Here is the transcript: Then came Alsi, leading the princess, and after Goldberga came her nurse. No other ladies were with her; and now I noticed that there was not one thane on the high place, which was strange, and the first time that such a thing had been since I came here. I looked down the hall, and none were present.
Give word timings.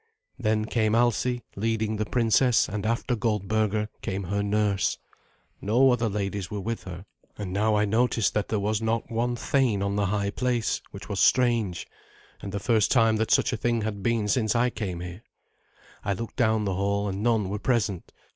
Then 0.39 0.65
came 0.65 0.95
Alsi, 0.95 1.43
leading 1.55 1.97
the 1.97 2.07
princess, 2.07 2.67
and 2.67 2.87
after 2.87 3.15
Goldberga 3.15 3.87
came 4.01 4.23
her 4.23 4.41
nurse. 4.41 4.97
No 5.61 5.91
other 5.91 6.09
ladies 6.09 6.49
were 6.49 6.59
with 6.59 6.85
her; 6.85 7.05
and 7.37 7.53
now 7.53 7.75
I 7.75 7.85
noticed 7.85 8.33
that 8.33 8.47
there 8.47 8.57
was 8.59 8.81
not 8.81 9.11
one 9.11 9.35
thane 9.35 9.83
on 9.83 9.97
the 9.97 10.07
high 10.07 10.31
place, 10.31 10.81
which 10.89 11.07
was 11.07 11.19
strange, 11.19 11.85
and 12.41 12.51
the 12.51 12.59
first 12.59 12.89
time 12.89 13.17
that 13.17 13.29
such 13.29 13.53
a 13.53 13.57
thing 13.57 13.81
had 13.83 14.01
been 14.01 14.27
since 14.27 14.55
I 14.55 14.71
came 14.71 15.01
here. 15.01 15.21
I 16.03 16.13
looked 16.13 16.35
down 16.35 16.65
the 16.65 16.73
hall, 16.73 17.07
and 17.07 17.21
none 17.21 17.47
were 17.49 17.59
present. 17.59 18.11